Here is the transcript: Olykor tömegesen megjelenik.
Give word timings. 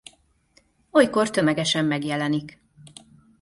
Olykor 0.91 1.29
tömegesen 1.29 1.85
megjelenik. 1.85 2.59